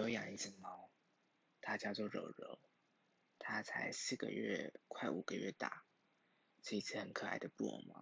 [0.00, 0.90] 有养一只猫，
[1.60, 2.58] 它叫做柔柔，
[3.38, 5.84] 它才四个月，快五个月大，
[6.62, 7.99] 是一只很可爱的布偶猫。